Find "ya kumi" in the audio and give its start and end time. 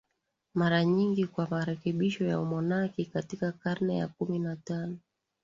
3.97-4.39